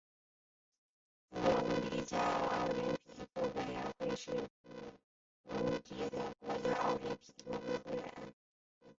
[1.29, 4.31] 布隆迪国家奥林匹克委员会是
[5.43, 8.35] 布隆迪的国家奥林匹克委员会。